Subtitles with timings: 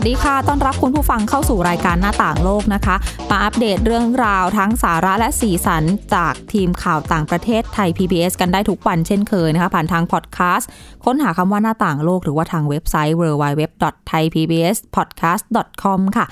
[0.00, 2.96] วัสดีค่ะ ต้อนรับคุณผู้ฟังเข้าสู่รายการหน้าต่างโลกนะคะ
[3.30, 5.84] มาอัปเดตเรื่องราวทั้งสาระและสีสัน
[6.14, 10.68] จากทีมข่าวต่างประเทศไทย PBS กันได้ทุกวันเช่นเคยนะคะ ผ่านทางพอดแคสต์
[11.04, 16.26] ค้นหาคำว่าหน้าต่างโลกหรือว่าทางเว็บไซต์ www.thaipbspodcast.com ค่ะ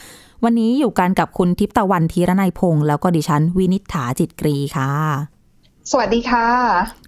[0.45, 4.91] วันนี้อยู่กันกับคุณทิพย์ตะวันธีรนัยพงษ์แล้วก็ดิฉันวินิษฐาจิตกรีค่ะ
[5.91, 6.46] สวัสดีค่ะ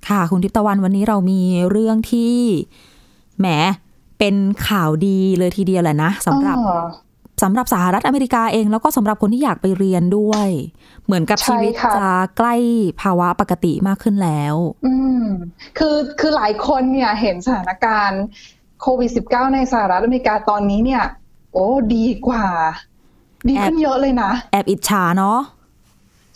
[0.09, 1.41] ค่ะ คุณทิพย์ตะวันวันนี้เรามี
[1.71, 2.37] เรื่องที่
[3.41, 3.49] แหม
[4.19, 4.35] เป็น
[4.69, 6.87] ข่าวดีเลยทีเดียวแหละนะสำหรับอ๋อ
[7.43, 10.49] สำหรับสหรัฐอเมริกาเอง แล้วก็สำหรับคนที่อยากไปเรียนด้วย
[11.05, 12.55] เหมือนกับใช่ชีวิตค่ะจะใกล้
[13.03, 14.55] ภาวะปกติมากขึ้นแล้ว
[14.87, 15.25] อืม
[15.79, 18.23] คือคือหลายคนเนี่ยเห็นสถานการณ์
[18.81, 21.03] โควิด -19 ในสหรัฐอเมริกาตอนนี้เนี่ย
[21.53, 22.47] โอ้ดีกว่า
[23.49, 25.39] ดีขึ้นเยอะเลยนะ แอบอิจฉาเนาะ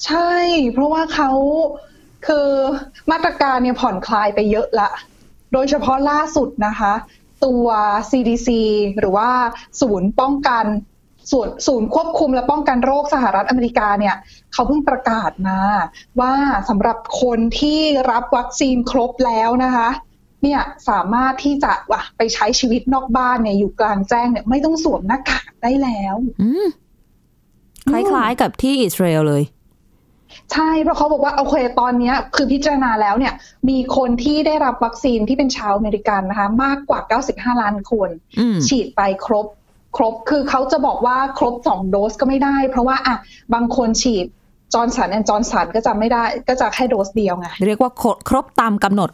[0.06, 0.30] ใช่
[0.72, 1.30] เพราะว่าเขา
[2.26, 2.48] คือ
[3.10, 4.88] มาตรการเนี่ยผ่อนคลายไปเยอะละ
[5.52, 6.92] โดยเฉพาะล่าสุดนะคะ
[7.44, 7.66] ตัว
[8.10, 8.48] CDC
[8.98, 9.30] หรือว่า
[9.80, 10.66] ศูนย์ป้องกัน
[11.30, 14.16] ศูนย์ศูนย์ควบคุมและป้องกันโรคสหรัฐอเมริกาเนี่ย
[14.52, 15.58] เขาเพิ่งประกาศมา
[16.20, 16.34] ว่า
[16.68, 19.88] สำหรับคนที่รับวัคซีนครบแล้วนะคะ
[20.42, 26.16] เนี่ยสามารถที่จะว่ะไปใช้ชีวิตนอกบ้านเนี่ยอยู่กลางแจ้งเนี่ยไม่ต้องสวมหน้ากากได้แล้ว
[27.90, 29.42] คล้ายๆกับที่อิสราเอลเลย
[30.52, 33.34] ใช่เพราะเขาบอกว่าโอเคตอนเนี้ยคือพิจารณาแล้วเนี่ย
[33.68, 38.08] มีคนที่ได้รับวัคซีนที่เป็นชาวอเมริกันนะคะมากกว่า 95 ล้านคน
[38.38, 39.46] อืมฉีดไปครบ
[39.96, 43.16] ครบคือเขาจะบอกว่าครบ 2 โดสก็ไม่ได้ เพราะว่าอะ
[43.54, 44.26] บางคนฉีด
[44.74, 49.10] Johnson and Johnson ก็จะไม่ได้ก็จะแค่โดสเดียวไงเรียกว่าครบครบตามกำหนด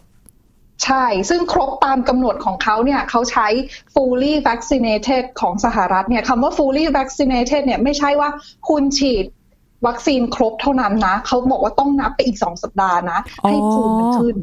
[0.85, 3.47] ใช่ ซึ่งครบตามกำหนดของเขาเนี่ยเขาใช้
[3.95, 8.29] fully vaccinated ของสหรัฐเนี่ยคำว่า fully vaccinated เนี่ยไม่ใช่ว่า
[8.69, 9.25] คุณฉีด
[9.87, 14.37] วัคซีนครบเท่านั้นนะ เขาบอกว่าต้องนับไปอีกสองสัปดาห์นะ ให้ภูมิมันขึ้น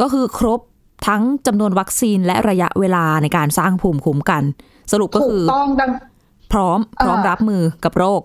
[0.00, 0.60] ก็คือครบ
[1.06, 4.42] ทั้งจำนวนวัคซีนและระยะเวลาในการสร้างภูมิคุ้มกัน
[4.92, 5.90] สรุปก็ถูคืกอต้องดัง
[6.52, 8.22] พร้อมพร้อมอ่ารัรับมือกับโรค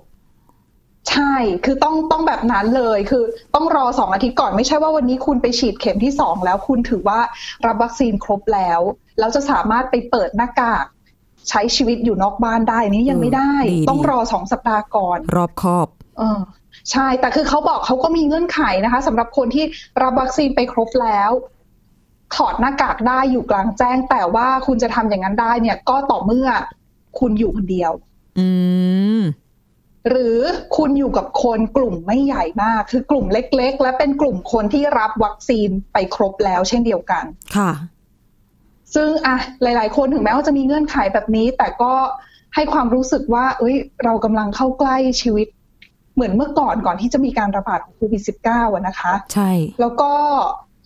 [1.09, 1.33] ใช่
[1.65, 3.23] คือต้องต้องแบบนั้นเลยคือ
[3.55, 7.19] ต้องรอสองอาทิตย์ก่อนไม่ใช่ว่าวันนี้คุณไปฉีดเข็มที่สองแล้วคุณถือว่า
[7.65, 8.79] รับวัคซีนครบแล้ว
[9.19, 10.85] แล้วจะสามารถไปเปิดหน้ากาก
[11.49, 15.87] ใช้ชีวิตอยู่นอกบ้านได้นี่ยังไม่ได้เออดีต้องดีรอสองสัปดาห์ก่อน รอบคอบ
[16.17, 16.39] เออ
[16.91, 19.65] ใช่ แต่คือเขาบอกเขาก็มีเงื่อนไขนะคะสำหรับคนที่
[20.01, 21.31] รับวัคซีนไปครบแล้ว
[22.35, 26.47] ถอดหน้ากากได้อยู่กลางแจ้ง แต่ว่าคุณจะทำอย่างนั้นได้เนี่ย ก็ต่อเมื่อ
[27.19, 27.91] คุณอยู่คนเดียว
[28.39, 28.47] อื
[29.19, 29.21] ม
[30.09, 30.39] หรือ
[30.77, 37.23] คุณอยู่กับคนกลุ่มไม่ใหญ่มาก คือกลุ่มเล็ก ๆ และเป็นกลุ่มคนที่รับวัคซีนไปครบแล้ว เช่นเดียวกัน
[37.55, 37.71] ค่ะ
[38.95, 41.93] ซึ่งอะหลาย ๆ คนถึงแม้ว่าจะมีเงื่อนไขแบบนี้ แต่ก็
[42.55, 45.47] ให้ความรู้สึกว่า เอ้ย เรากำลังเข้าใกล้ชีวิต
[46.15, 50.11] เหมือนเมื่อก่อนก่อนที่จะมีการระบาดของโควิด -19 อะนะคะ ใช่ แล้วก็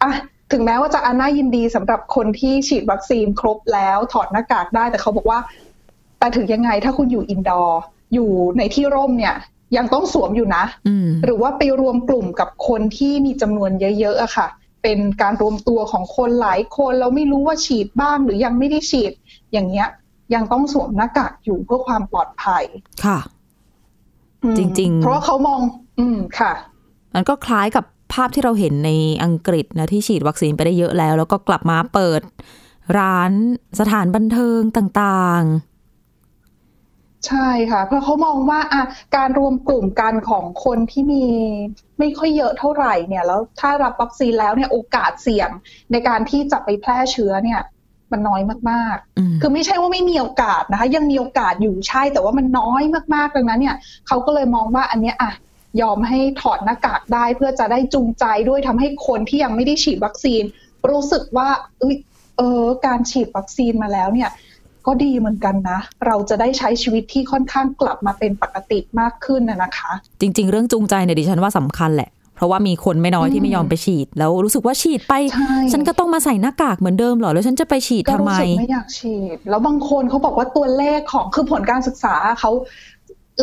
[0.04, 0.14] อะ
[0.52, 5.40] ถึงแม้ว่าจะอันน่ายินดีสำหรับคนที่ฉีดวัคซีนครบแล้วถอดหน้ากากได้ แต่เขาบอกว่า
[6.20, 7.82] แต่ถึงยังไงถ้าคุณอยู่ indoor
[8.14, 9.36] อยู่ในที่ร่มเนี่ย
[9.78, 14.48] ยังต้องสวมอยู่นะอืมหรือว่าไปรวมกลุ่มกับคนที่มีจำนวนเยอะๆอะค่ะ
[14.84, 19.12] เป็นการรวมตัวของคนหลายคนเราไม่รู้ว่าฉีดบ้างหรือยังไม่ได้ฉีด
[19.52, 19.88] อย่างเงี้ย
[20.34, 22.64] ยังต้องสวมหน้ากากอยู่เพื่อความปลอดภัย
[23.06, 23.39] ค่ะอืม
[24.58, 25.60] จริง ๆ เพราะว่าเขามอง
[26.00, 26.52] อืมค่ะ
[27.16, 28.92] มันก็คล้ายกับภาพที่เราเห็นใน
[29.24, 32.22] อังกฤษนะที่ฉีดวัคซีนไปได้เยอะแล้ว แล้วก็กลับมาเปิด
[32.98, 33.32] ร้าน
[33.80, 35.44] สถานบันเทิงต่าง
[37.28, 38.84] ใช่ค่ะ เพราะเขามองว่าอะ
[39.16, 41.26] การรวมกลุ่มกันของคนที่มี
[42.00, 45.50] ไม่ค่อยเยอะเท่าไหร่เนี่ย แล้วถ้ารับวัคซีนแล้วเนี่ยโอกาสเสี่ยง
[45.92, 47.62] ในการที่จะไปแพร่เชื้อเนี่ย
[48.14, 52.84] มันน้อยมากๆอืมๆคือไม่ใช่ว่าไม่มีโอกาสนะคะ ยังมีโอกาสอยู่ใช่ แต่ว่ามันน้อย
[53.16, 53.76] มากๆดังนั้นเนี่ย
[54.08, 55.32] เขาก็เลยมองว่าอันเนี้ยอะ
[55.82, 60.44] ยอมให้ถอดหน้ากากได้เพื่อจะได้จูงใจด้วยทำให้คนที่ยังไม่ได้ฉีดวัคซีน
[60.90, 61.50] รู้สึกว่า
[61.80, 61.96] เอย
[62.38, 64.30] เออการฉีดวัคซีนมาแล้วเนี่ย
[64.88, 69.92] ก็ดีเหมือนกันนะ เราจะได้ใช้ชีวิตที่ค่อนข้างกลับมาเป็นปกติมากขึ้นนะนะคะ
[70.22, 72.10] จริง ๆ เรื่องจูงใจเนี่ยดิฉันว่าสำคัญแหละ
[72.40, 82.52] เพราะว่ามีคนไม่น้อยที่ไม่ยอมไปฉีด แล้วรู้สึกว่าฉีดไปใช่ฉันก็ต้องมาใส่หน้ากากเหมือนเดิมเหรอ แล้วฉันจะไปฉีดก็ทำไมรู้สึกไม่อยากฉีด แล้วบางคนเขาบอกว่าตัวเลขของคือผลการศึกษาเขา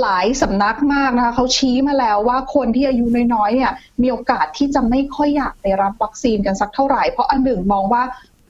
[0.00, 3.72] หลายสำนักมากนะคะเขาชี้มาแล้วว่าคนที่อายุน้อยๆเนี่ย
[4.02, 8.02] มีโอกาสที่จะไม่ค่อยอยากไปรับวัคซีนกันสักเท่าไหร่ เพราะอันหนึ่งมองว่า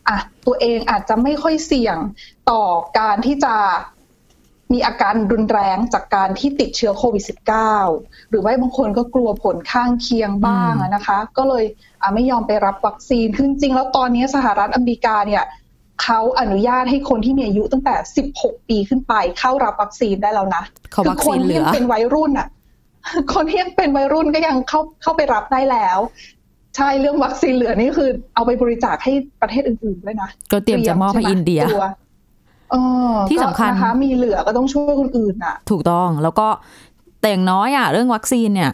[0.08, 1.96] อะตัวเองอาจจะไม่ค่อยเสี่ยง
[2.50, 2.62] ต่อ
[2.98, 3.54] การที่จะ
[4.72, 7.24] มีอาการรุนแรงจากการที่ติดเชื้อโควิด
[7.76, 11.64] -19 หรือว่าบางคนก็กลัวผลข้างเคียงบ้างอะนะคะ ก็เลย
[12.02, 15.44] อะไม่ยอมไปรับวัคซีน คือจริงๆแล้วตอนนี้สหรัฐอเมริกาเนี่ย
[16.02, 17.94] เขาอนุญาตให้คนที่มีอายุตั้งแต่
[18.32, 22.48] 16 ปีขึ้นไปเข้ารับวัคซีนได้แล้วนะเขาวัคซีนเหลือคนที่ยังเป็นวัยรุ่นอะ
[23.34, 25.98] คนที่ยังเป็นวัยรุ่นก็ยังเข้าเข้าไปรับได้แล้ว
[26.76, 31.92] ใช่เรื่องวัคซีนเหลือนี่คือเอาไปบริจาคให้ประเทศอื่นๆด้วยนะก็เตรียมจะมอบให้ใช่ไอินเดียตัวเออ
[33.28, 36.48] ที่สำคัญก็นะคะมีเหลือก็ต้องช่วยคนอื่นอะ ถูกต้องแล้วก็
[37.20, 38.70] แต่อย่างน้อยอะเรื่องวัคซีนเนี่ย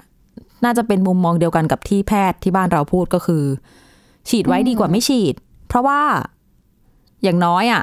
[0.65, 3.45] น่าจะเป็นมุมมองเดียวกันกับที่แพทย์ที่บ้านเราพูดก็คือ
[4.29, 5.35] ฉีดไว้ดีกว่าไม่ฉีด
[5.69, 6.01] เพราะว่า
[7.23, 7.83] อย่างน้อยอะ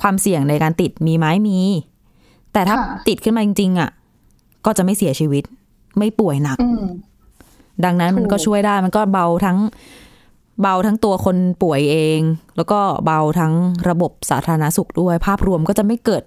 [0.00, 1.58] ความเสี่ยงในการติดมีไหมมี
[2.52, 3.90] แต่ถ้าค่ะติดขึ้นมาจริงๆอะ
[4.66, 5.44] ก็จะไม่เสียชีวิต
[5.98, 6.82] ไม่ป่วยหนักอืม
[7.84, 9.58] ดังนั้นมันก็ถูกช่วยได้มันก็เบาทั้ง
[10.62, 12.20] เบาทั้งตัวคนป่วยเอง
[12.56, 13.54] แล้วก็เบาทั้ง
[13.88, 16.22] ระบบสาธารณสุขด้วย ภาพรวมก็จะไม่เกิด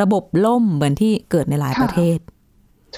[0.00, 2.18] ระบบล่มเหมือนที่เกิดในหลายประเทศ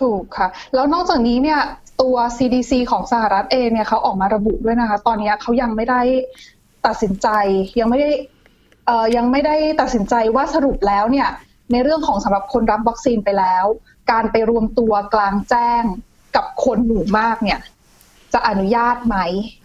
[0.01, 1.61] ถูกค่ะ แล้วนอกจากนี้เนี่ย
[2.03, 6.01] ตัว CDC ของสหรัฐเองเนี่ยเขาออกมาระบุด้วยนะคะ ตอนนี้เขายังไม่ได้
[6.87, 7.29] ตัดสินใจ
[7.81, 8.11] ยังไม่ได้
[8.87, 11.29] เอ่อยังไม่ได้ตัดสินใจว่าสรุปแล้วเนี่ย
[11.73, 13.65] ในเรื่องของสำหรับคนรับวัคซีนไปแล้ว
[14.11, 15.83] การไปรวมตัวกลางแจ้ง
[16.37, 17.59] กับคนหมู่มากเนี่ย
[18.35, 19.17] จะอนุญาตไหม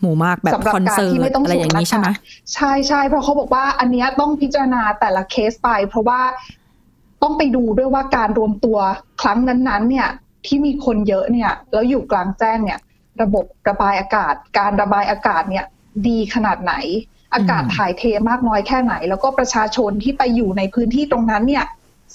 [0.02, 2.16] หมู่มากแบบสำหรับคอนการเสิร์ที่ตไม่ต้องอะไรสอวมย่างหน้านี้ใช่ไหมกาก
[2.54, 6.22] ใช่ใช่เพราะเขาบอกว่าอันเนี้ยต้องพิจารณาแต่ละเคสไป เพราะว่า
[7.24, 8.78] ต้องไปดูด้วยว่าการรวมตัว
[9.22, 10.08] ครั้งนั้นๆ เนี่ย
[10.46, 12.80] ที่มีคนเยอะเนี่ย แล้วอยู่กลางแจ้งเนี่ย
[13.22, 15.66] ระบบระบายอากาศ การระบายอากาศเนี่ย
[16.08, 16.74] ดีขนาดไหน
[17.34, 21.66] อากาศถ่ายเทมากน้อยแค่ไหน แล้วก็ประชาชนที่ไปอยู่ในพื้นที่ตรงนั้นเนี่ย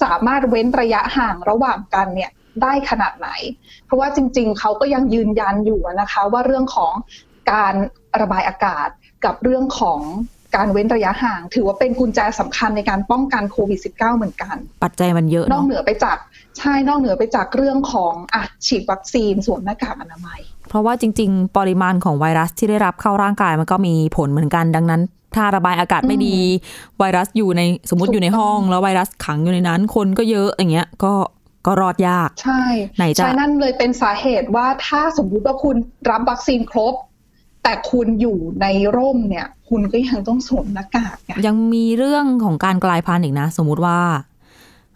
[0.02, 2.30] สามารถเว้นระยะห่างระหว่างกันเนี่ย
[2.62, 3.28] ได้ขนาดไหน
[3.86, 6.92] เพราะว่าจริง ๆ เขาก็ยังยืนยันอยู่นะคะว่าเรื่องของ
[7.52, 7.74] การ
[8.20, 8.88] ระบายอากาศ
[9.24, 10.00] กับเรื่องของ
[10.56, 16.16] การเว้นระยะห่าง ถือว่าเป็นกุญแจสำคัญในการป้องกันโควิด -19 เหมือนกัน ปัจจัยมันเยอะนอกเนาะเหนือไปจาก
[16.58, 25.02] ใช่นอกเหนือไปจากเรื่องของอะฉีดวัคซีนสวมหน้ากากอนามัย เพราะว่าจริง ๆ ปริมาณของไวรัสที่ได้รับเข้าร่างกายมันก็มีผลเหมือนกันดังนั้น
[25.36, 26.36] ถ้าระบายอากาศไม่ดี
[26.98, 31.12] ไวรัสอยู่ในสมมติถูกอยู่ในห้อง แล้วไวรัสขังอยู่ในนั้น คนก็เยอะอย่างเงี้ยก็
[31.66, 32.62] ก็รอดยาก ใช่
[32.96, 35.76] ไหนจะใช่นั่นเลยเป็นสาเหตุว่าถ้าสมมุติว่าคุณ
[36.10, 36.94] รับวัคซีนครบ
[37.62, 38.66] แต่คุณอยู่ใน
[38.96, 43.98] ร่มเนี่ย คุณก็ยังต้องสวมหน้ากากไงยังมีเรื่องของการกลายพันธุ์อีกนะ สมมุติว่า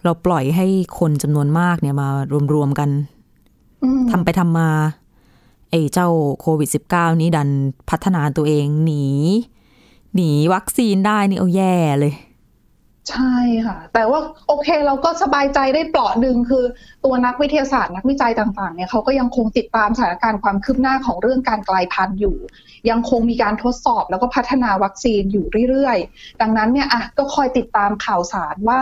[0.04, 0.66] เราปล่อยให้
[0.98, 2.08] คนจำนวนมากเนี่ยมา
[2.54, 2.90] รวมๆกัน
[3.82, 4.70] อืมทำไปทำมา
[5.70, 6.08] ไอ้เจ้า
[6.40, 7.48] โควิด -19 นี้ดัน
[7.90, 9.06] พัฒนาตัวเองหนี
[10.14, 12.14] หนีวัคซีนได้นี่เอาแย่เลย
[13.10, 13.36] ใช่
[13.66, 16.64] ค่ะ แต่ว่าโอเคเราก็สบายใจได้เปราะหนึ่งคือ
[17.04, 22.36] ตัวนักวิทยาศาสตร์นักวิจัยต่างๆเนี่ยเขาก็ยังคงติดตามสถานการณ์ความคืบหน้าของเรื่องการกลายพันธุ์อยู่
[22.90, 28.80] ยังคงมีการทดสอบแล้วก็พัฒนาวัคซีนอยู่เรื่อยๆ ดังนั้นเนี่ยอะก็คอยติดตามข่าวสารว่า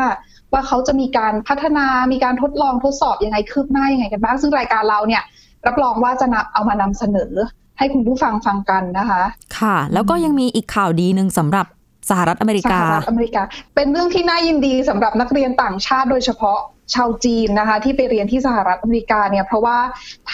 [0.52, 5.22] ว่าเขาจะมีการพัฒนามีการทดลองทดสอบยังไงคืบหน้ายังไงกันบ้างซึ่งรายการเราเนี่ย
[5.66, 7.32] รับรองว่าจะนำเอามานำเสนอ
[7.78, 9.22] ให้คุณผู้ฟังฟังกันนะคะ
[9.58, 11.66] ค่ะ แล้วก็ยังมีอีกข่าวดีหนึ่งสำหรับ
[12.08, 13.42] สหรัฐอเมริกาหรัฐอเมริกา
[13.74, 16.58] เป็นเรื่องที่น่ายินดีสำหรับนักเรียนต่างชาติโดยเฉพาะ
[16.94, 19.78] ชาวจีนนะคะที่ไปเรียนที่สหรัฐอเมริกาเนี่ยเพราะว่า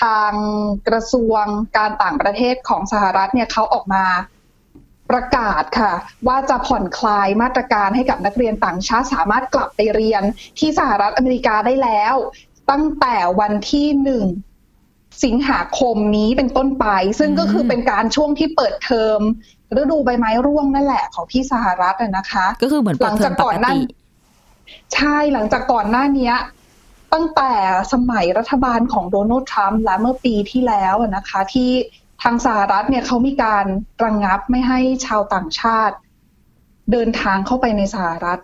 [0.00, 0.32] ทาง
[0.88, 1.44] กระทรวง
[1.76, 4.04] การต่างประเทศของสหรัฐเนี่ยเขาออกมา
[5.10, 5.92] ประกาศค่ะ
[6.28, 10.22] ว่าจะผ่อนคลายมาตรการให้กับนักเรียนต่างชาติ สามารถกลับไปเรียน
[10.58, 12.14] ที่สหรัฐอเมริกาได้แล้ว
[12.70, 14.24] ตั้งแต่วันที่หนึ่ง
[15.24, 16.86] สิงหาคมนี้เป็นต้นไป
[17.18, 19.20] ซึ่งก็คือเป็นการช่วงที่เปิดเทอม
[19.76, 23.78] ฤดูใบไม้ร่วงนั่นแหละของที่สหรัฐอะนะคะ ก็คือเหมือนหเปิลัดงเทอจากมปก่อกนหน้าติ
[24.94, 26.34] ใช่หลังจากก่อนหน้าเนี้ย
[27.12, 27.52] ตั้งแต่
[27.92, 31.70] สมัยรัฐบาลของโดนัลด์ทรัมป์และเมื่อปีที่แล้วอะนะคะ ที่
[32.22, 33.64] ทางสหรัฐเนี่ยเขามีการ
[34.04, 35.96] ระงงับไม่ให้ชาวต่างชาติ
[36.92, 38.40] เดินทางเข้าไปในสหรัฐ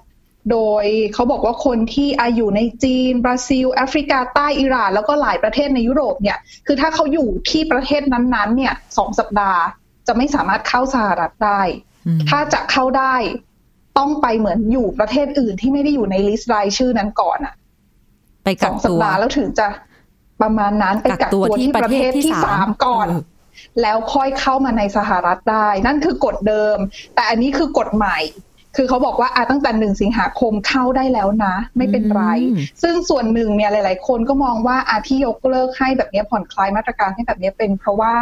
[0.50, 0.84] โดย
[1.14, 9.62] เขาบอกว่าคนที่อาอยู่ในจีน บราซิล แอฟริกาใต้อิหร่านแล้วก็หลายประเทศในยุโรปเนี่ย คือถ้าเขาอยู่ที่ประเทศนั้นๆ เนี่ยสองสัปดาห์
[10.06, 11.60] จะไม่สามารถเข้าสหรัฐได้
[12.06, 13.16] อืมถ้าจะเข้าได้
[13.98, 17.54] ต้องไปเหมือนอยู่ประเทศอื่นที่ไม่ได้อยู่ใน list รายชื่อนั้นก่อนอะ
[18.44, 19.66] ไปกักตัวสองสัปดาห์แล้วถึงจะ
[20.42, 26.76] ประมาณนั้นไปกักตัวที่ประเทศที่สามก่อนเแล้วค่อยเข้ามาในสหรัฐได้ นั่นคือกฎเดิม
[27.14, 28.18] แต่อันนี้คือกฎใหม่
[28.76, 38.14] คือเขาบอกว่าอะตั้งแต่หนึ่งสิงหาคมเข้าได้แล้วนะ ไม่เป็นไรอืมซึ่งส่วนหนึ่งเนี่ยหลาย ๆ คนก็มองว่าอาที่ยกเลิกให้แบบนี้ผ่อนคลายมาตรการให้แบบนี้เป็นเพราะว่า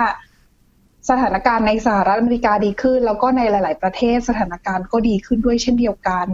[1.11, 6.27] สถานการณ์ในสหรัฐอเมริกาดีขึ้น แล้วก็ในหลาย ๆ ประเทศสถานการณ์ก็ดีขึ้นด้วยเช่นเดียวกัน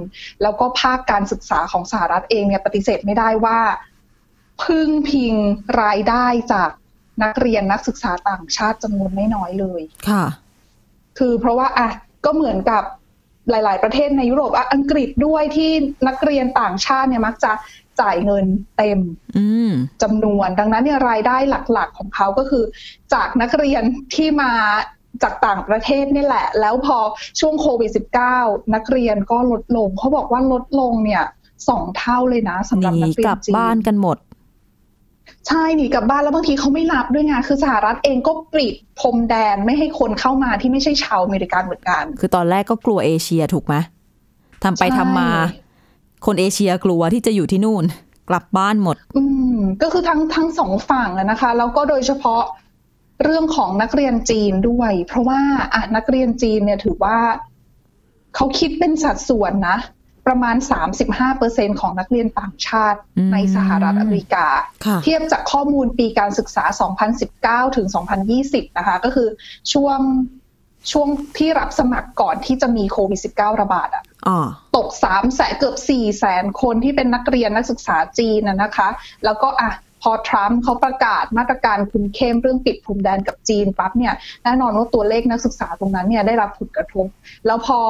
[0.43, 3.59] แล้วก็ภาคการศึกษาของสหรัฐเองเนี่ยปฏิเสธไม่ได้ว่า
[4.65, 5.35] พึ่งพิง
[5.83, 6.71] รายได้จาก
[7.23, 10.25] นักเรียนนักศึกษาต่างชาติจำนวนไม่น้อยเลย ค่ะ
[11.19, 11.89] คือเพราะว่าอะ
[12.25, 12.83] ก็เหมือนกับ
[13.51, 15.71] หลาย ๆ ประเทศในยุโรปอะอังกฤษด้วยที่
[16.09, 17.53] นักเรียนต่างชาติเนี่ยมักจะ
[18.01, 18.99] จ่ายเงินเต็ม
[19.37, 19.71] อืม
[20.03, 21.37] จำนวน ดังนั้นเนี่ยรายได้
[21.73, 22.65] หลักๆของเขาก็คือ
[23.15, 23.83] จากนักเรียน
[24.15, 24.53] ที่มา
[25.23, 26.99] จากต่างประเทศนี่แหละ แล้วพอ
[27.41, 27.91] ช่วงโควิด
[28.33, 31.25] -19 นักเรียนก็ลดลง เขาบอกว่าลดลงเนี่ย
[31.69, 34.17] สองเท่าเลยนะสำหรับหนันีกเรียกลันบจีนบ้านกันหมด
[35.49, 43.75] ใช่หนีกลับบ้านแล้วบางทีเขาไม่รับด้วยไงคือสหรัฐเองก็ปิดพรมแดนไม่ให้คนเข้ามาที่ไม่ใช่ชาวอเมริกันเหมือนกัน คือตอนแรกก็กลัวเอเชียถูกไหม
[44.65, 45.31] ทำไปใช่ทำมา
[46.27, 47.85] คนเอเชียกลัวที่จะอยู่ที่นู่น
[48.29, 49.23] กลับบ้านหมด อื
[49.57, 52.43] มก็คือทั้งทั้งสองฝั่งอะนะคะ แล้วก็โดยเฉพาะ
[53.25, 55.41] เรื่องของนักเรียนจีนด้วย เพราะว่า
[55.75, 57.19] อะนักเรียนจีนเนี่ยถือว่า
[58.35, 59.79] เขาคิดเป็นสัดส่วนนะ
[60.27, 60.57] ประมาณ
[61.19, 64.47] 35%ของนักเรียนต่างชาติอืมในสหรัฐอเมริกา
[64.85, 66.65] ค่ะเทียบจากข้อมูลปีการศึกษา
[67.65, 67.87] 2019 ถึง
[68.33, 69.29] 2020 นะคะ ก็คือ
[69.73, 69.99] ช่วง
[70.93, 74.39] ช่วงที่รับสมัครก่อนที่จะมีโควิด -19 ระบาดอะอ๋อ
[74.77, 78.89] ตกสามแสนเกือบสี่แสนคนที่เป็นนักเรียนนักศึกษาจีนนะนะคะ
[79.25, 79.71] แล้วก็อะ
[80.03, 84.15] พอทรัมป์เขาประกาศมาตรการคุมเข้มเรื่องปิดพรมแดนกับจีนปั๊บเนี่ย
[84.45, 87.07] แน่นอนว่าตัวเลขนักศึกษาตรงนั้นเนี่ยได้รับผลกระทบ
[87.47, 87.81] แล้วพอ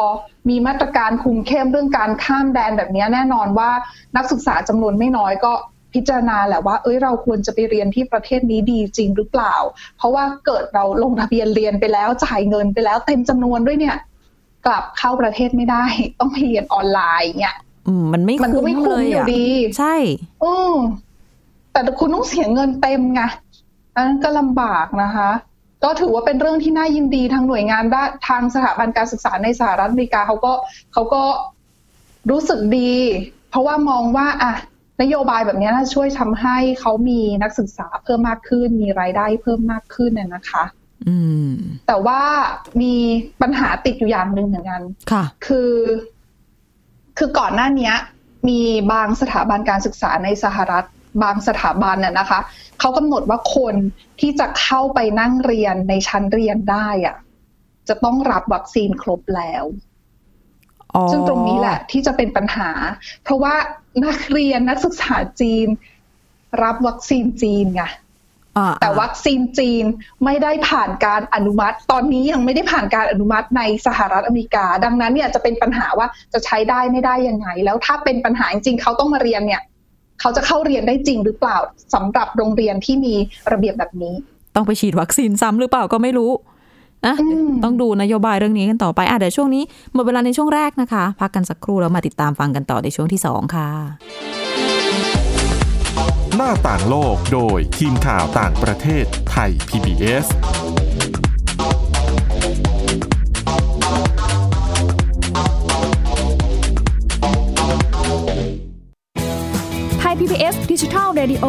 [0.48, 3.70] มีมาตรการคุมเข้มเรื่องการข้ามแดนแบบนี้แน่นอนว่า
[4.16, 5.52] นักศึกษาจำนวนไม่น้อยก็
[5.94, 9.54] พิจารณาแหละว่า เอ้ยเราควรจะไปเรียนที่ประเทศนี้ดีจริงหรือเปล่า
[9.96, 13.96] เพราะว่าเกิดเราลงทะเบียนเรียนไปแล้วจ่ายเงินไปแล้วเต็มจำนวนด้วยเนี่ย
[14.66, 15.84] กลับเข้าประเทศไม่ได้
[16.18, 17.56] ต้องไปเรียนออนไลน์เนี่ย
[17.88, 19.46] อืมมันไม่มันก็คุ้มไม่คุ้เลมยอยู่อะดี
[19.78, 19.94] ใช่
[20.44, 20.74] อือ
[21.72, 23.22] แต่คุณต้องเสียเงินเต็มไง
[23.94, 25.30] อันนั้นก็ลำบากนะคะ
[25.84, 30.52] ก็ถือว่าเป็นเรื่องที่น่ายินดีทางหน่วยงานด้านทางสถาบันการศึกษาในสหรัฐอเมริกาเขาก็
[30.92, 31.22] เขาก็
[32.30, 32.92] รู้สึกดี
[33.50, 34.52] เพราะว่ามองว่า อะ
[35.02, 40.64] นโยบายแบบนี้น่าจะช่วยทำให้เขามีนักศึกษาเพิ่มมากขึ้น มีรายได้เพิ่มมากขึ้นน่ะนะคะ
[41.08, 41.16] อื
[41.48, 41.52] ม
[41.86, 42.20] แต่ว่า
[42.82, 42.94] มี
[43.42, 45.72] ปัญหาติดอยู่อย่างหนึ่งเหมือนกันค่ะ คือ
[47.18, 47.94] คือก่อนหน้าเนี้ย
[48.48, 48.60] มี
[48.92, 50.86] บางสถาบันการศึกษาในสหรัฐ
[51.22, 52.40] บางสถาบันน่ะนะคะ
[52.80, 53.74] เขากำหนดว่าคน
[54.20, 57.16] ที่จะเข้าไปนั่งเรียนในชั้นเรียนได้อะ
[57.88, 59.87] จะต้องรับวัคซีนครบแล้วอ๋อ
[61.10, 62.70] ซึ่งตรงนี้แหละที่จะเป็นปัญหา
[63.24, 63.54] เพราะว่า
[64.04, 65.66] นักเรียนนักศึกษาจีน
[66.62, 67.84] รับวัคซีนจีนไง
[68.56, 69.84] อ่าแต่วัคซีนจีน
[70.24, 79.62] ไม่ได้ผ่านการอนุมัติ ตอนนี้ยังไม่ได้ผ่านการอนุมัติในสหรัฐอเมริกา ดังนั้นเนี่ยจะเป็นปัญหาว่าจะใช้ได้ไม่ได้ยังไง แล้วถ้าเป็นปัญหาจริงๆเขาต้องมาเรียนเนี่ย
[80.20, 81.56] เขาจะเข้าเรียนได้จริงหรือเปล่า
[81.94, 83.14] สำหรับโรงเรียนที่มี
[83.52, 84.14] ระเบียบแบบนี้
[84.56, 86.30] ต้องไปฉีดวัคซีนซ้ำหรือเปล่าก็ไม่รู้
[87.06, 89.62] นะอืมต้องดูนโยบายเรื่องนี้กันต่อไปอะเดี๋ยวช่วงนี้
[89.94, 93.68] หมดเวลาในช่วงแรกนะคะ พักกันสักครู่แล้วมาติดตามฟังกันต่อในช่วงที่สองค่ะ
[96.36, 100.26] หน้าต่างโลกโดยทีมข่าวต่างประเทศไทย PBS
[110.00, 111.46] ไทย PBS ดิจิทัล Radio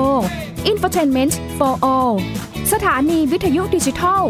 [0.71, 2.13] Infotainment for All
[2.73, 4.21] สถานีวิทยุดิจิทัล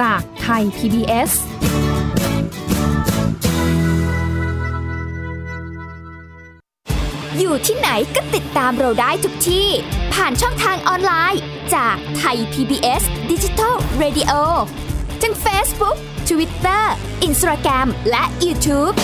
[0.00, 1.30] จากไทย PBS
[7.38, 9.68] อยู่ที่ไหนก็ติดตามเราได้ทุกที่
[10.14, 11.42] ผ่านช่องทางออนไลน์
[11.74, 14.32] จากไทย PBS Digital Radio
[15.22, 15.96] ทั้ง Facebook
[16.28, 16.84] Twitter
[17.28, 18.94] Instagram และ YouTube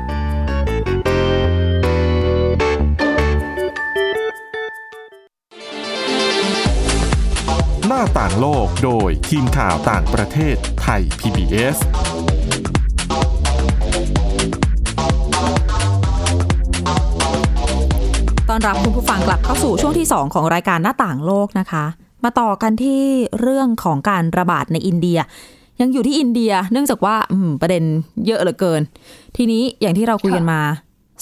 [7.93, 11.77] หน้าต่างโลกโดยทีมข่าวต่างประเทศไทย PBS
[18.49, 21.85] ตอนรับคุณผู้ฟังกลับเข้าสู่ช่วงที่ 2 ของรายการหน้าต่างโลกนะคะ
[22.23, 23.01] มาต่อกันที่
[23.41, 25.19] เรื่องของการระบาดในอินเดีย
[25.81, 27.15] ยังอยู่ที่อินเดียเนื่องจากว่า
[27.61, 27.83] ประเด็น
[28.25, 28.81] เยอะเหลือเกิน
[29.37, 30.61] ทีนี้อย่างที่เราคุยกันมา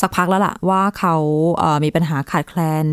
[0.01, 1.15] สักพักแล้วล่ะว่าเขา
[1.59, 2.85] เมีปัญหาขาดแคลน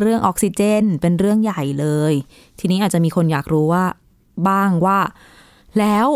[0.00, 2.12] เรื่องออกซิเจนเป็นเรื่องใหญ่เลย
[2.58, 3.84] ทีนี้อาจจะมีคนอยากรู้ว่า
[4.48, 4.98] บ้างว่า
[5.78, 6.06] แล้ว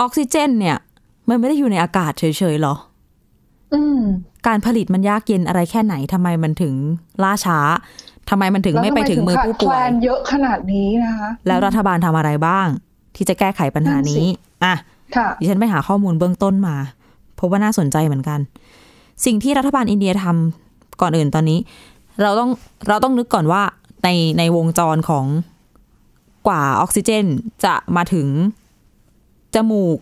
[0.00, 0.76] ออกซิเจน เนี่ย
[1.28, 2.24] มันไม่ได้อยู่ในอากาศเฉ
[2.54, 2.74] ยๆหรอ
[3.74, 4.00] อืม
[4.46, 6.74] การผลิตมันยากเย็นอะไรแค่ไหนทำไมมันถึง
[7.22, 7.58] ล่าช้า
[8.30, 12.66] ทำไมมันถึงไม่ไปถึงมือผู้ป่วยแคลนเยอะขนาดนี้นะคะ แล้วรัฐบาลทำอะไรบ้าง
[13.16, 14.26] ที่จะแก้ไขปัญหานี้
[14.64, 14.74] อะ
[15.16, 16.76] ค่ะดิฉันไปหาข้อมูลเบื้องต้นมา
[17.36, 18.40] เพราะว่าน่าสนใจเหมือนกัน
[19.24, 21.58] สิ่งที่รัฐบาลอินเดียทำก่อนอื่นตอนนี้
[22.22, 22.50] เราต้อง
[22.88, 23.62] เราต้องนึกก่อนว่า
[24.04, 25.26] ในในวงจรของ
[26.46, 27.26] กว่าออกซิเจน
[27.64, 28.28] จะมาถึง
[29.54, 29.98] จมูก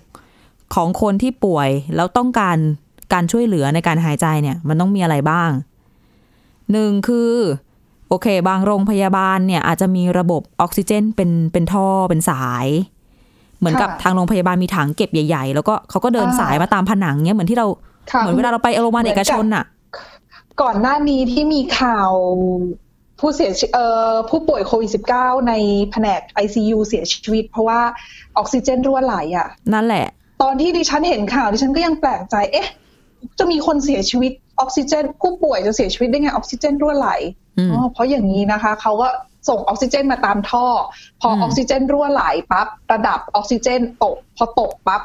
[0.75, 2.57] ของคนที่ป่วย แล้วต้องการ
[3.13, 5.51] การช่วยเหลือในการหายใจเนี่ย มันต้องมีอะไรบ้าง
[6.73, 7.31] หนึ่งคือ
[8.09, 12.67] โอเค บางโรงพยาบาลเนี่ยอาจจะมีระบบออกซิเจนเป็นเป็นท่อเป็นสาย
[13.59, 17.67] เหมือนกับค่ะทางโรงพยาบาลมีถังเก็บใหญ่ ๆ แล้วก็เขาก็เดินอ่าสายมาตามผนังเนี่ยเหมือนที่เรา
[18.11, 19.65] ค่ะเหมือนเวลาเราไปโรงพยาบาลเอกชนน่ะ
[20.61, 22.11] ก่อนหน้านี้ที่มีข่าว
[23.21, 25.53] ผู้เสียชีเอ่อผู้ป่วยโควิด -19 ใน
[25.91, 27.81] แผนก ICU เสียชีวิต เพราะว่า
[28.37, 30.07] ออกซิเจนรั่วไหลอะ นั่นแหละ
[30.43, 32.69] ตอนที่ดิฉันเห็นข่าวดิฉันก็ยังแปลกใจ เอ๊ะ
[33.39, 37.11] จะมีคนเสียชีวิตออกซิเจน ผู้ป่วยจะเสียชีวิตได้ไงออกซิเจนรั่วไหล
[37.59, 39.09] อืมอ๋อเพราะอย่างนี้นะคะเขาก็
[39.49, 40.67] ส่งออกซิเจนมาตามท่อ
[41.21, 45.03] พออมอกซิเจนรั่วไหลปั๊บระดับออกซิเจนตก พอตกปั๊บ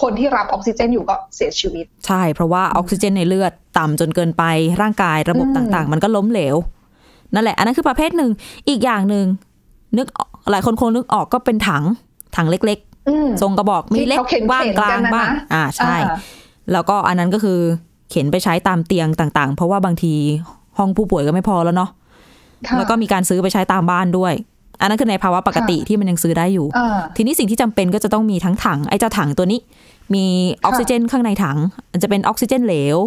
[0.00, 4.44] คนที่รับออกซิเจนอยู่ก็เสียชีวิต ใช่ เพราะว่าออกซิเจนในเลือดต่ำจนเกินไป
[4.82, 6.56] ร่างกายระบบอืมต่างๆ มันก็ล้มเหลว
[7.34, 8.30] นั่นแหละ อันนั้นคือประเภทหนึ่ง
[8.68, 9.26] อีกอย่างหนึ่ง
[9.98, 11.84] นึกออกหลายคนคงนึกออกก็เป็นถัง
[12.36, 12.78] ถังเล็ก
[13.08, 16.16] อืมๆทรงกระบอกมีที่เล็กเขาเข็นๆบ้างกลางกันนะบ้างนะอ่าใช่อ่า
[16.72, 17.58] แล้วก็อันนั้นก็คือ
[18.10, 20.14] เข็นไปใช้ตามเตียงต่าง ๆ เพราะว่าบางที
[20.78, 21.90] ห้องผู้ป่วยก็ไม่พอแล้วเนาะ
[22.66, 24.32] ค่ะแล้วก็มีการซื้อไปใช้ตามบ้านด้วย
[24.80, 29.60] อันนั้นคือในภาวะปกติค่ะที่มันยังซื้อได้อยู่อ่าทีนี้สิ่งที่จำเป็นก็จะต้องมีทั้งถังไอ้เจ้าถังตัวนี้
[30.14, 30.24] มี
[30.64, 31.56] ออกซิเจนข้างในถัง
[31.92, 32.98] มันจะเป็นออกซิเจนเหลว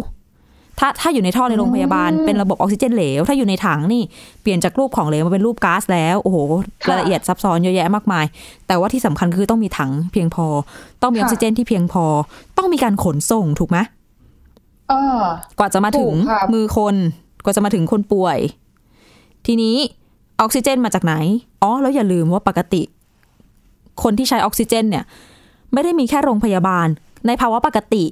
[0.80, 4.02] ถ้าถ้าอยู่ในท่อในโรงพยาบาลอืมเป็นระบบออกซิเจนเหลว ถ้าอยู่ในถังนี่
[4.42, 6.36] เปลี่ยนจากรูปของเหลวมาเป็นรูปก๊าซแล้วโอ้โห
[6.84, 8.24] ค่ะรายละเอียดซับซ้อนเยอะแยะมากมาย
[8.66, 10.46] แต่ว่าที่สำคัญคือต้องมีถังเพียงพอ
[11.02, 12.04] ต้องมีอค่ะอกซิเจนที่เพียงพอ
[12.58, 13.78] ต้องมีการขนส่งถูกไหม
[14.92, 15.24] อ่า
[15.58, 16.94] กว่าจะมาถึงถูกครับมือคน
[17.44, 18.38] กว่าจะมาถึงคนป่วย
[19.46, 19.76] ทีนี้
[20.40, 21.14] ออกซิเจนมาจากไหน
[21.62, 22.82] อ๋อ แล้วอย่าลืมว่าปกติ
[24.02, 25.04] คนที่ใช้ออกซิเจนเนี่ย
[25.72, 26.86] ไม่ได้มีแค่โรงพยาบาล
[27.26, 28.04] ในภาวะปกติ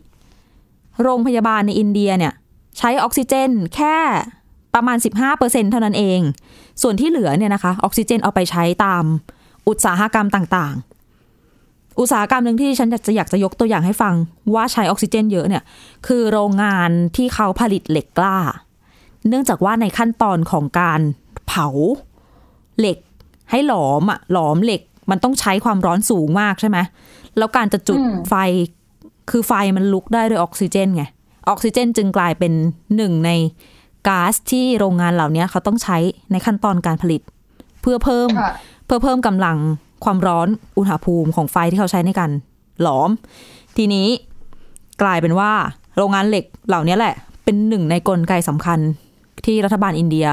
[1.03, 2.33] โรงพยาบาลในอินเดียเนี่ย
[2.79, 3.97] ใช้ออกซิเจนแค่
[4.75, 4.97] ประมาณ
[5.35, 6.21] 15%เท่านั้นเอง
[6.83, 9.05] ส่วนที่เหลือเนี่ยนะคะ ออกซิเจนเอาไปใช้ตาม
[9.69, 14.15] อุตสาหกรรมต่างๆ อุตสาหกรรมหนึ่งที่ฉันจะอยากจะยกตัวอย่างให้ฟัง
[14.55, 15.63] ว่าใช้ออกซิเจนเยอะเนี่ย
[16.07, 18.39] คือโรงงานที่เขาผลิตเหล็กกล้า
[19.29, 21.01] เนื่องจากว่าในขั้นตอนของการ
[21.49, 21.69] เผา
[22.79, 22.99] เหล็ก
[23.51, 26.79] ให้หลอมอะหลอมเหล็กมันต้องใช้ความร้อนสูงมากใช่ไหม
[27.39, 28.35] แล้วการจะจุดอืมไฟ
[29.31, 31.05] คือไฟมันลุกได้ด้วยออกซิเจนไง
[31.49, 32.53] ออกซิเจนจึงกลายเป็น
[32.97, 33.31] หนึ่งใน
[34.09, 35.97] ก๊าซที่โรงงานเหล่านี้เขาต้องใช้
[36.33, 37.21] ในขั้นตอนการผลิต
[37.83, 38.53] เพื่อเพิ่มค่ะ
[38.87, 39.57] เพื่อเพิ่มกำลัง
[40.05, 42.31] ความร้อนอุณหภูมิของไฟที่เขาใช้ในการ
[42.83, 43.11] หลอม
[43.77, 44.07] ทีนี้
[45.03, 45.53] กลายเป็นว่า
[45.97, 48.79] โรงงานเหล็กเหล่านี้แหละ เป็นหนึ่งในกลไกสำคัญ
[49.45, 50.27] ที่รัฐบาลอินเดีย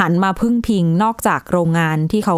[0.00, 2.36] หันมาพึ่งพิงนอกจากโรงงานที่เขา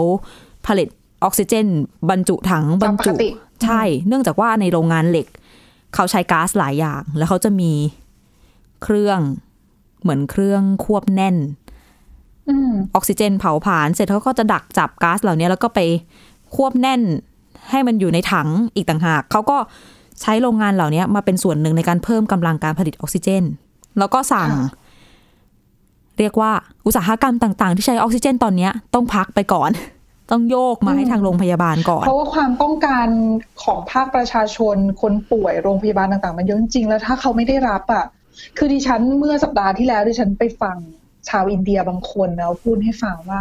[0.66, 0.88] ผลิต
[1.24, 1.66] ออกซิเจน
[2.10, 3.28] บรรจุถังบรรจุตามปกติ
[3.64, 5.26] ใช่ เนื่องจากว่าในโรงงานเหล็ก
[5.94, 7.72] เขาใช้ก๊าซหลายอย่าง แล้วเขาจะมี
[8.82, 9.20] เครื่อง
[10.02, 11.36] เหมือนเครื่องควบแน่น
[12.48, 15.80] อืมออกซิเจนเผาผลาญเสร็จเขาก็จะดักจับก๊าซเหล่านี้แล้วก็ไป
[16.54, 17.00] ควบแน่น
[17.70, 19.56] ให้มันอยู่ในถังอีกต่างหาก เขาก็
[20.20, 23.44] ใช้โรงงานเหล่านี้มาเป็นส่วนหนึ่งในการเพิ่มกำลังการผลิตออกซิเจน
[23.98, 24.79] แล้วก็สั่งค่ะ
[26.20, 26.50] เรียกว่า
[26.86, 29.70] อุตสาหกรรมต่างๆ ที่ใช้ออกซิเจนตอนเนี้ยต้องพักไปก่อน
[30.30, 33.08] ต้องโยกมาให้ทางโรงพยาบาลก่อน เพราะว่าความต้องการ
[33.64, 38.04] ของภาคประชาชนคนป่วยโรงพยาบาลต่างๆ มันเยอะจริงๆแล้วถ้าเขาไม่ได้รับอะ
[38.58, 40.76] คือดิฉันเมื่อสัปดาห์ที่แล้วดิฉันไปฟัง
[41.28, 43.40] ชาวอินเดียบางคนนะพูดให้ฟังว่า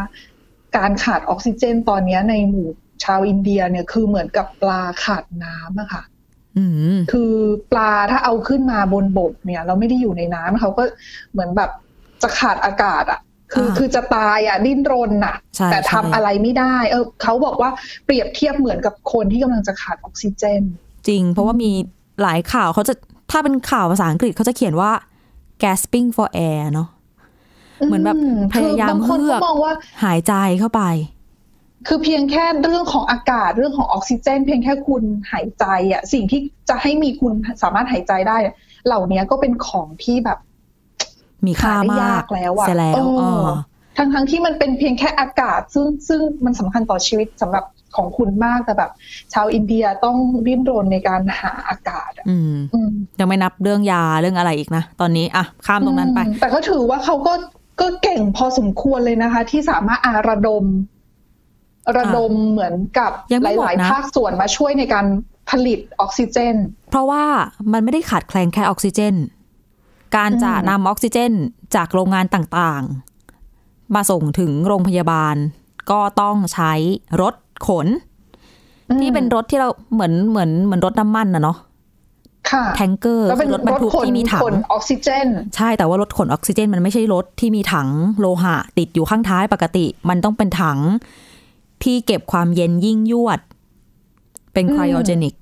[0.77, 2.67] การขาดออกซิเจนตอนเนี้ยในหมู่
[3.03, 6.03] ชาวอินเดียเนี่ยคือเหมือนกับปลาขาดน้ำอะค่ะ
[6.57, 6.65] อื
[6.95, 7.33] มคือ
[7.71, 10.83] ปลาถ้าเอาขึ้นมาบนบกเนี่ย เราไม่ได้อยู่ในน้ำเขาก็
[11.31, 11.71] เหมือนแบบ
[12.23, 13.19] จะขาดอากาศอะ
[13.53, 17.69] คืออ่าคือจะตายอะดิ้นรนอะใช่แต่ทำใช่อะไรไม่ได้ เออเขาบอกว่า
[18.05, 20.61] เปรียบเทียบเหมือนกับคนที่กำลังจะขาดออกซิเจน
[21.07, 21.71] จริง เพราะว่ามี
[22.21, 22.93] หลายข่าวเขาจะ
[23.31, 24.91] ถ้าเป็นข่าวภาษาอังกฤษเขาจะเขียนว่า
[25.63, 26.87] gasping for air เนาะ
[27.87, 28.15] เหมือนแบบ
[28.53, 30.83] พยายามคือบางคนเฮือกก็มองว่าหายใจเข้าไป
[31.87, 38.37] คือเพียงแค่เรื่องของอากาศเรื่องของออกซิเจน เพียงแค่คุณหายใจอะสิ่งที่จะให้มีคุณสามารถหายใจได้
[38.85, 40.39] เหล่านี้ก็เป็นของที่แบบ
[41.45, 43.47] มีค่ามากแล้วอะเสียแล้วเออเออ
[43.97, 48.91] ทั้งทั้งที่มันเป็นเพียงแค่อากาศ ซึ่งซึ่งมันสำคัญต่อชีวิตสำหรับของคุณมากแต่แบบ
[49.33, 57.33] ชาวอินเดียต้องดิ้นรนในการหาอากาศอะอืมอืมยังไม่นับเรื่องยาเรื่องอะไรอีกนะ ตอนนี้อะข้ามตรงนั้นไปอืมแต่ก็ถือว่าเขาก็
[57.81, 60.65] ก็เก่งพอสมควรเลยนะคะ ที่สามารถอาระดม
[61.97, 65.05] ระดมเหมือนกับยังหไม่หมดลายนะๆภาคส่วนมาช่วยในการ
[65.49, 66.55] ผลิตออกซิเจน
[66.91, 67.23] เพราะว่า
[67.73, 69.15] มันไม่ได้ขาดแคลนแค่ออกซิเจน
[70.15, 71.31] การจะอืมนำออกซิเจน
[71.75, 75.35] จากโรงงานต่างๆ มาส่งถึงโรงพยาบาล
[75.91, 76.73] ก็ต้องใช้
[77.21, 77.35] รถ
[77.67, 77.87] ขน
[79.01, 81.57] ที่เป็นรถที่เราเหมือนเหมือนเหมือนรถน้ำมันนะเนาะ
[82.51, 87.87] ค่ะแทงเกอร์แล้วเป็นคือรถบรรทุกขนที่มีถังขนออกซิเจน ใช่แต่ว่ารถขนออกซิเจน มันไม่ใช่รถที่มีถัง
[88.19, 90.79] โลหะ ติดอยู่ข้างท้ายปกติ มันต้องเป็นถัง
[91.83, 93.39] ที่เก็บความเย็นยิ่งยวด
[94.53, 95.35] เป็นอืมคร y o เจนิก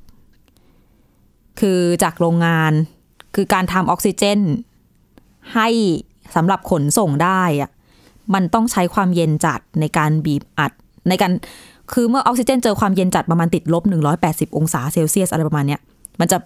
[1.60, 2.74] คือจากโรงงาน
[3.40, 4.40] คือการทำออกซิเจน
[5.56, 5.68] ให้
[6.36, 7.70] สำหรับขนส่งได้อะ
[8.34, 10.72] มันต้องใช้ความเย็นจัดในการบีบอัด
[11.10, 11.32] ในการ
[11.94, 13.84] คือเมื่อออกซิเจนเจอความเย็นจัดประมาณติดลบ
[14.20, 15.80] 180 องศาเซลเซียสอะไรประมาณเนี้ย
[16.20, 16.38] มันจะ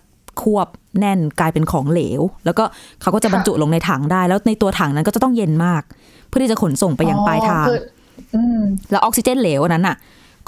[0.42, 0.68] ควบ
[1.00, 2.64] แน่นกลายเป็นของเหลว แล้วก็
[3.02, 5.84] เขาก็จะบรรจุลงในถังได้ แล้วในตัวถังนั้นก็จะต้องเย็นมาก
[6.28, 7.80] เพื่อที่จะขนส่งไปยังปลายทางอ๋อคือ
[8.36, 8.60] อืม
[8.92, 9.96] แล้วออกซิเจนเหลวอันนั้นอะ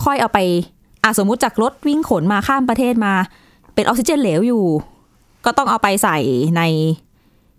[0.04, 0.40] ค่อยเอาไป
[1.04, 3.14] อะสมมุติจากรถวิ่งขนมาข้ามประเทศมา
[3.76, 4.64] เป็นออกซิเจนเหลวอยู่
[5.46, 6.18] ก็ต้องเอาไปใส่
[6.58, 6.62] ใน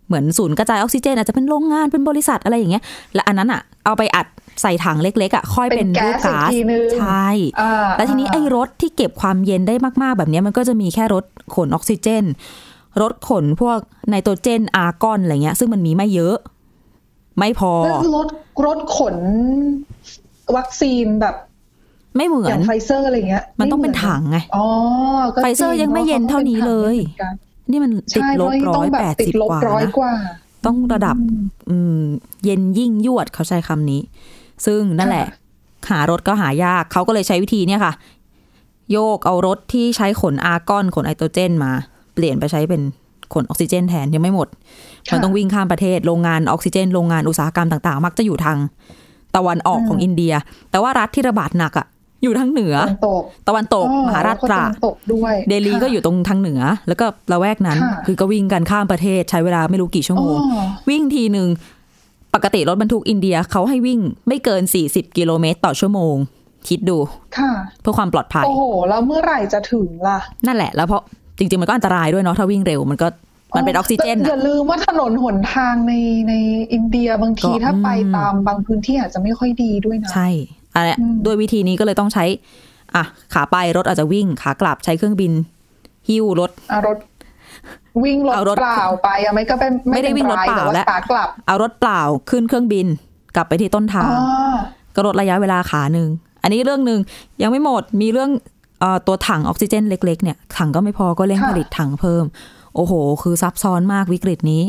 [0.07, 2.83] เหมือนศูนย์กระจายออกซิเจนอาจจะเป็นโรงงานเป็นบริษัทอะไรอย่างเงี้ย
[3.15, 4.27] และอันนั้นอะ เอาไปอัด
[4.63, 7.29] ใส่ถังเล็กๆอะค่อยเป็นเป็นรูปแก๊ก๊าสซอีกทีนึงใช่
[7.61, 12.25] อ่าแล้วทีนี้ไอ้รถที่เก็บความเย็นได้มาก ๆ แบบเนี้ยมันก็จะมีแค่รถขนออกซิเจน
[13.03, 16.37] รถขนพวกไนโตรเจนอาร์กอนอะไรเงี้ย ซึ่งมันมีไม่เยอะ
[17.39, 18.29] ไม่พอแล้วรถ
[18.67, 19.17] รถขน
[20.57, 21.35] วัคซีนแบบ
[22.17, 24.67] ไม่เหมืออย่านงไฟเซอร์อะไรเงี้ย มันต้องเป็นไหถังไงอ๋อ
[25.35, 27.29] ก็ไฟเซอร์จยังไม่เย็นเท่านี้เลยพราะขาก็ป็
[27.69, 30.13] นถังหมือนกันนี่มันติดใช่ลบเพราะร้อยต้งแปดติสิบลบกว่าร้อยนะกว่า
[30.67, 31.17] ต้องระดับ
[31.71, 32.03] อืม
[32.45, 34.01] เย็นยิ่งยวดเขาใช้คำนี้
[34.67, 35.27] ซึ่งนั่นแหละ
[35.91, 37.93] หารถก็หายาก เขาก็เลยใช้วิธีเนี่ยค่ะ
[38.93, 41.71] โยกเอารถที่ใช้ขนอาร์กอนขนไอโตรเจนมา
[42.15, 42.83] เปลี่ยนไปใช้เป็น
[43.33, 44.49] ขนออกซิเจนแทนยังไม่หมด
[45.13, 48.59] มันต้องวิ่งข้ามประเทศโรงงานออกซิเจน โรงงานอุตสาหกรรมต่าง ๆ มักจะอยู่ทาง
[49.37, 50.35] ตะวันออกของอินเดีย
[50.71, 51.87] แต่ว่ารัฐที่ระบาดหนักอะ
[52.25, 61.49] อยู่ทางเหนือ ตะวันตกตะวันตกอ๋อมหาราชตราแล้วก็ตะวันตกด้วยเดลีค่ะก็อยู่ตรงทางเหนือ แล้วก็ละแวกนั้นค่ะคือก็วิ่งกันข้ามประเทศใช้เวลาไม่รู้กี่ชั่วโมงอ๋อวิ่งทีหนึ่ง
[62.35, 66.17] ปกติรถบรรทุกอินเดียเขาให้วิ่งไม่เกิน 40 กิโลเมตรต่อชั่วโมง
[66.69, 66.99] คิดดู
[67.39, 71.03] ค่ะ เพื่อความปลอดภัย โอ้โห แล้วเมื่อไหร่จะถึงล่ะ นั่นแหละ แล้วเพราะ
[71.39, 73.09] จริง ๆ มันก็อันตรายด้วยเนาะถ้าวิ่งเร็วมันก็
[73.57, 75.93] มันเป็นออกซิเจนแต่ออะย่าลืมว่าถนนหนทางใน
[76.29, 76.33] ใน
[76.73, 80.29] อินเดียบางทีก็ถ้าไปอืมตามบางพื้นที่อาจจะไม่ค่อยดีด้วยนะ ใช่
[80.75, 82.25] อะไรอืมด้วยวิธีนี้ก็เลยต้องใช้
[82.95, 85.33] อะ ขาไปรถอาจจะวิ่ง ขากลับใช้เครื่องบิน
[86.09, 86.99] หิ้วรถอะรถ
[88.05, 92.87] วิ่งรถเอารถเปล่าไปอะไม่ก็เป็นไม่ได้เป็นวิ่งรถไรเปล่าแต่ว่าแล้วขากลับ เอารถเปล่าขึ้นเครื่องบิน
[93.37, 94.57] กลับไปที่ต้นทางอ๋อ
[94.95, 96.09] ก็ลดระยะเวลาขาหนึ่ง
[96.43, 97.01] อันนี้เรื่องหนึ่ง
[97.43, 98.31] ยังไม่หมดมีเรื่อง
[98.81, 102.25] เออตัวถังออกซิเจนเล็ก ๆ เนี่ย ถังก็ไม่พอก็เร่งค่ะผลิตถังเพิ่ม
[102.75, 104.63] โอ้โห คือซับซ้อนมากวิกฤตนี้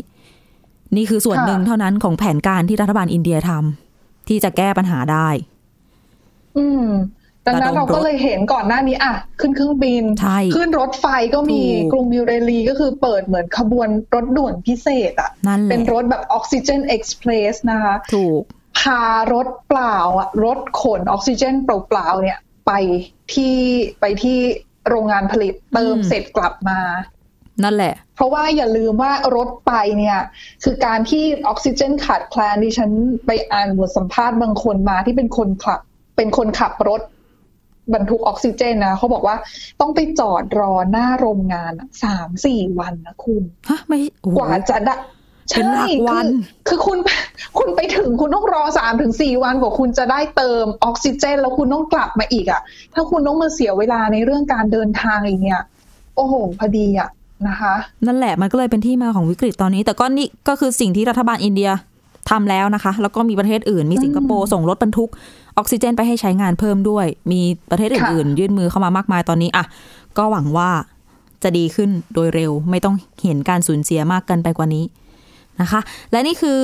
[0.96, 5.28] นี่คือส่วนค่ะหนึ่งเท่านั้นของแผนการที่รัฐบาลอินเดียทำที่จะแก้ปัญหาได้
[6.58, 6.86] อืม
[7.46, 18.42] ดังนั้นระดมเราก็รถเลยเห็นก่อนหน้านี้อะขึ้นเครื่องบินใช่ขึ้นรถไฟก็มีถูกกรุงนิวเดลีก็คือเปิดเหมือนขบวนรถด่วนพิเศษอะนั่นแหเป็นละรถแบบออกซิเจนเอ็กซ์เพรสนะคะถูก
[18.78, 22.72] พารถเปล่าอะรถขนออกซิเจนเปล่าๆเนี่ยไป
[23.32, 23.56] ที่
[24.00, 24.38] ไปที่
[24.88, 26.80] โรงงานผลิตเติมอืมเสร็จกลับมา
[27.64, 30.18] นั่นแหละ เพราะว่าอย่าลืมว่ารถไปเนี่ย
[30.64, 32.90] คือการที่ออกซิเจนขาดแคลนดิฉัน
[33.26, 35.80] ไปอ่านบทสัมภาษณ์บางคนมาที่เป็นคนขับ
[36.16, 37.00] เป็นคนขับรถ
[37.94, 39.36] บรรทุกออกซิเจนนะเขาบอกว่า
[39.80, 44.94] ต้องไปจอดรอหน้าโรงงานอะสามสี่วันนะคุณฮะไม่โอ้โหกว่าจะได้
[45.50, 46.98] เป็นหลักวันคือคือคุณ
[47.58, 52.60] คุณไปถึงคุณต้องรอสามถึงสี่วันกว่าคุณจะได้เติมออกซิเจน แล้วคุณต้องกลับมาอีกอะ
[52.94, 55.62] ถ้าคุณต้องมาเสียเวลาในเรื่องการเดินทางอีกเนี่ย
[56.16, 57.08] โอ้โหพอดีอะ
[57.48, 57.74] นะคะ
[58.06, 61.70] นั่นแหละมันก็เลยเป็นที่มาของวิกฤตตอนนี้ แต่ก็นี่ก็คือสิ่งที่รัฐบาลอินเดีย
[62.30, 65.10] ทำแล้วนะคะ แล้วก็มีประเทศอื่น มีสิงคโปร์ส่งรถบรรทุก
[65.56, 69.64] ออกซิเจนไปให้ใช้งานเพิ่มด้วย มีประเทศอื่นๆ ยื่นมือเข้ามามากมายตอนนี้อะ
[70.18, 70.70] ก็หวังว่า
[71.42, 74.84] จะดีขึ้นโดยเร็ว ไม่ต้องเห็นการสูญเสียมากเกินไปกว่านี้
[75.60, 75.80] นะคะ
[76.12, 76.58] และนี่คือ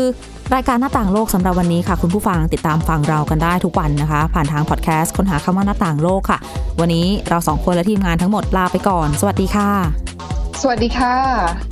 [0.55, 6.39] รายการหน้าต่างโลกสำหรับวันนี้ค่ะ คุณผู้ฟังติดตามฟังเรากันได้ทุกวันนะคะ ผ่านทางพอดแคสต์ค้นหาคำว่าหน้าต่างโลกค่ะ
[6.81, 9.71] วันนี้เราสองคนและทีมงานทั้งหมดลาไปก่อน สวัสดีค่ะ
[10.63, 11.72] สวัสดีค่ะ